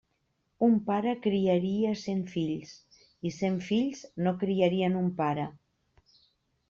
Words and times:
Un 0.67 0.77
pare 0.87 1.11
criaria 1.25 1.91
cent 2.03 2.23
fills, 2.33 2.73
i 3.31 3.35
cent 3.37 3.61
fills 3.69 4.03
no 4.29 4.37
criarien 4.45 5.01
un 5.03 5.13
pare. 5.21 5.47